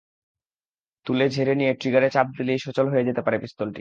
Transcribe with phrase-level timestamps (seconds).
[1.05, 3.69] তুলে, ঝেড়ে নিয়ে ট্রিগারে চাপ দিলেই সচল হয়ে যেতে পারে পিস্তলটি।